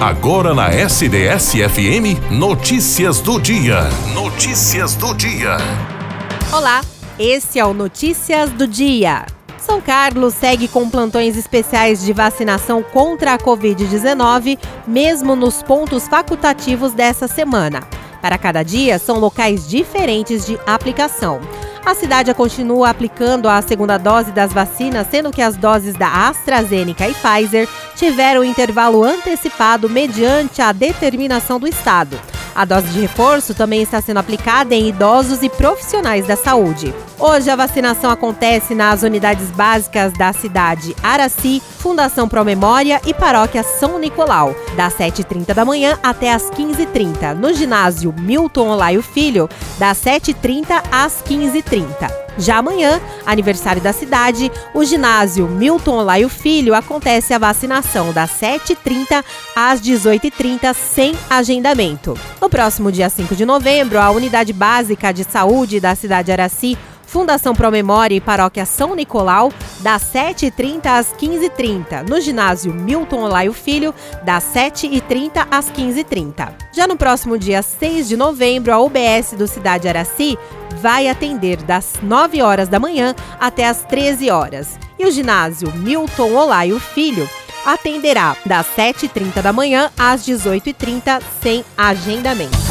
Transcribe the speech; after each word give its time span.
Agora 0.00 0.54
na 0.54 0.70
SDS-FM, 0.70 2.30
notícias 2.30 3.20
do 3.20 3.38
dia. 3.38 3.82
Notícias 4.14 4.94
do 4.94 5.14
dia. 5.14 5.58
Olá, 6.50 6.80
esse 7.18 7.58
é 7.58 7.66
o 7.66 7.74
Notícias 7.74 8.48
do 8.48 8.66
Dia. 8.66 9.26
São 9.58 9.78
Carlos 9.78 10.32
segue 10.32 10.68
com 10.68 10.88
plantões 10.88 11.36
especiais 11.36 12.02
de 12.02 12.14
vacinação 12.14 12.82
contra 12.82 13.34
a 13.34 13.38
Covid-19, 13.38 14.58
mesmo 14.86 15.36
nos 15.36 15.62
pontos 15.62 16.08
facultativos 16.08 16.94
dessa 16.94 17.28
semana. 17.28 17.82
Para 18.22 18.38
cada 18.38 18.62
dia, 18.62 18.98
são 18.98 19.18
locais 19.18 19.68
diferentes 19.68 20.46
de 20.46 20.58
aplicação. 20.66 21.40
A 21.90 21.94
cidade 21.96 22.32
continua 22.34 22.88
aplicando 22.88 23.48
a 23.48 23.60
segunda 23.60 23.98
dose 23.98 24.30
das 24.30 24.52
vacinas, 24.52 25.08
sendo 25.10 25.32
que 25.32 25.42
as 25.42 25.56
doses 25.56 25.96
da 25.96 26.28
AstraZeneca 26.28 27.08
e 27.08 27.12
Pfizer 27.12 27.68
tiveram 27.96 28.44
intervalo 28.44 29.02
antecipado 29.02 29.90
mediante 29.90 30.62
a 30.62 30.70
determinação 30.70 31.58
do 31.58 31.66
Estado. 31.66 32.16
A 32.54 32.64
dose 32.64 32.88
de 32.88 33.00
reforço 33.00 33.54
também 33.54 33.82
está 33.82 34.00
sendo 34.00 34.18
aplicada 34.18 34.74
em 34.74 34.88
idosos 34.88 35.42
e 35.42 35.48
profissionais 35.48 36.26
da 36.26 36.36
saúde. 36.36 36.94
Hoje 37.18 37.50
a 37.50 37.56
vacinação 37.56 38.10
acontece 38.10 38.74
nas 38.74 39.02
unidades 39.02 39.50
básicas 39.50 40.12
da 40.14 40.32
cidade 40.32 40.94
Araci, 41.02 41.62
Fundação 41.78 42.28
Promemória 42.28 43.00
e 43.06 43.14
Paróquia 43.14 43.62
São 43.62 43.98
Nicolau, 43.98 44.54
das 44.76 44.94
7h30 44.94 45.54
da 45.54 45.64
manhã 45.64 45.98
até 46.02 46.32
as 46.32 46.50
15h30, 46.50 47.34
no 47.34 47.52
ginásio 47.52 48.14
Milton 48.18 48.68
Olaio 48.68 49.02
Filho, 49.02 49.48
das 49.78 49.98
7h30 49.98 50.82
às 50.90 51.22
15h30. 51.22 52.29
Já 52.40 52.56
amanhã, 52.56 52.98
aniversário 53.26 53.82
da 53.82 53.92
cidade, 53.92 54.50
o 54.72 54.82
ginásio 54.82 55.46
Milton 55.46 55.98
Olaio 55.98 56.28
Filho 56.30 56.74
acontece 56.74 57.34
a 57.34 57.38
vacinação 57.38 58.14
das 58.14 58.30
7h30 58.40 59.22
às 59.54 59.80
18h30 59.80 60.74
sem 60.74 61.14
agendamento. 61.28 62.18
No 62.40 62.48
próximo 62.48 62.90
dia 62.90 63.10
5 63.10 63.36
de 63.36 63.44
novembro, 63.44 64.00
a 64.00 64.10
Unidade 64.10 64.54
Básica 64.54 65.12
de 65.12 65.22
Saúde 65.22 65.80
da 65.80 65.94
cidade 65.94 66.32
Araci 66.32 66.78
Fundação 67.10 67.56
Promemória 67.56 68.14
e 68.14 68.20
Paróquia 68.20 68.64
São 68.64 68.94
Nicolau, 68.94 69.52
das 69.80 70.00
7h30 70.14 70.86
às 70.86 71.12
15h30. 71.12 72.08
No 72.08 72.20
ginásio 72.20 72.72
Milton 72.72 73.24
Olaio 73.24 73.52
Filho, 73.52 73.92
das 74.22 74.44
7h30 74.44 75.44
às 75.50 75.68
15h30. 75.72 76.52
Já 76.72 76.86
no 76.86 76.96
próximo 76.96 77.36
dia 77.36 77.62
6 77.62 78.06
de 78.06 78.16
novembro, 78.16 78.72
a 78.72 78.78
UBS 78.78 79.32
do 79.36 79.48
Cidade 79.48 79.88
Araci 79.88 80.38
vai 80.80 81.08
atender 81.08 81.56
das 81.64 81.94
9 82.00 82.42
horas 82.42 82.68
da 82.68 82.78
manhã 82.78 83.12
até 83.40 83.66
as 83.66 83.82
13 83.82 84.30
horas. 84.30 84.78
E 84.96 85.04
o 85.04 85.10
ginásio 85.10 85.72
Milton 85.74 86.32
Olaio 86.32 86.78
Filho 86.78 87.28
atenderá 87.66 88.36
das 88.46 88.66
7h30 88.76 89.42
da 89.42 89.52
manhã 89.52 89.90
às 89.98 90.24
18h30 90.24 91.20
sem 91.42 91.64
agendamento. 91.76 92.69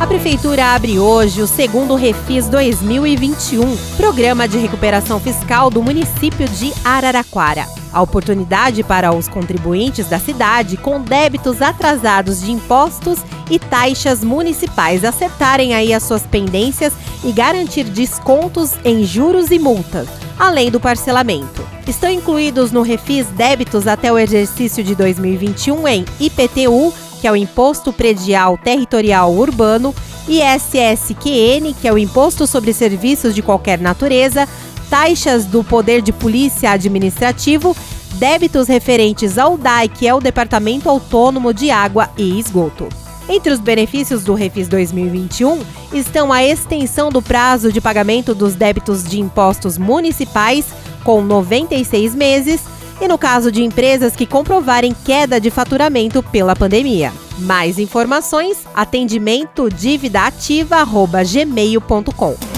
A 0.00 0.08
Prefeitura 0.08 0.74
abre 0.74 0.98
hoje 0.98 1.40
o 1.40 1.46
segundo 1.46 1.94
Refis 1.94 2.48
2021, 2.48 3.76
programa 3.96 4.48
de 4.48 4.58
recuperação 4.58 5.20
fiscal 5.20 5.70
do 5.70 5.80
município 5.80 6.48
de 6.48 6.72
Araraquara. 6.84 7.66
A 7.92 8.02
oportunidade 8.02 8.82
para 8.82 9.14
os 9.14 9.28
contribuintes 9.28 10.08
da 10.08 10.18
cidade 10.18 10.76
com 10.76 11.00
débitos 11.00 11.62
atrasados 11.62 12.42
de 12.42 12.50
impostos 12.50 13.20
e 13.48 13.56
taxas 13.56 14.24
municipais 14.24 15.04
acertarem 15.04 15.74
aí 15.74 15.94
as 15.94 16.02
suas 16.02 16.26
pendências 16.26 16.92
e 17.22 17.30
garantir 17.30 17.84
descontos 17.84 18.72
em 18.84 19.04
juros 19.04 19.52
e 19.52 19.60
multas, 19.60 20.08
além 20.36 20.72
do 20.72 20.80
parcelamento. 20.80 21.64
Estão 21.86 22.10
incluídos 22.10 22.72
no 22.72 22.82
Refis 22.82 23.26
débitos 23.28 23.86
até 23.86 24.12
o 24.12 24.18
exercício 24.18 24.82
de 24.82 24.94
2021 24.94 25.86
em 25.86 26.04
IPTU, 26.18 26.92
que 27.24 27.28
é 27.28 27.32
o 27.32 27.36
Imposto 27.36 27.90
Predial 27.90 28.58
Territorial 28.58 29.32
Urbano, 29.32 29.94
ISSQN, 30.28 31.72
que 31.80 31.88
é 31.88 31.90
o 31.90 31.96
Imposto 31.96 32.46
sobre 32.46 32.70
Serviços 32.74 33.34
de 33.34 33.40
Qualquer 33.40 33.78
Natureza, 33.78 34.46
taxas 34.90 35.46
do 35.46 35.64
Poder 35.64 36.02
de 36.02 36.12
Polícia 36.12 36.70
Administrativo, 36.70 37.74
débitos 38.16 38.68
referentes 38.68 39.38
ao 39.38 39.56
DAI, 39.56 39.88
que 39.88 40.06
é 40.06 40.12
o 40.12 40.20
Departamento 40.20 40.90
Autônomo 40.90 41.54
de 41.54 41.70
Água 41.70 42.10
e 42.18 42.38
Esgoto. 42.38 42.90
Entre 43.26 43.50
os 43.50 43.58
benefícios 43.58 44.22
do 44.22 44.34
Refis 44.34 44.68
2021 44.68 45.60
estão 45.94 46.30
a 46.30 46.44
extensão 46.44 47.08
do 47.08 47.22
prazo 47.22 47.72
de 47.72 47.80
pagamento 47.80 48.34
dos 48.34 48.54
débitos 48.54 49.02
de 49.02 49.18
impostos 49.18 49.78
municipais, 49.78 50.66
com 51.02 51.22
96 51.22 52.14
meses, 52.14 52.60
e 53.00 53.08
no 53.08 53.18
caso 53.18 53.50
de 53.50 53.62
empresas 53.62 54.14
que 54.14 54.26
comprovarem 54.26 54.94
queda 55.04 55.40
de 55.40 55.50
faturamento 55.50 56.22
pela 56.22 56.54
pandemia. 56.54 57.12
Mais 57.38 57.78
informações: 57.78 58.58
atendimento 58.74 59.68
dívida 59.68 60.26
ativa@gmail.com. 60.26 62.53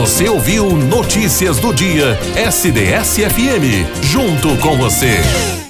Você 0.04 0.28
ouviu 0.28 0.68
Notícias 0.76 1.58
do 1.58 1.72
Dia 1.72 2.18
SDS-FM, 2.36 4.02
junto 4.02 4.54
com 4.58 4.76
você. 4.76 5.63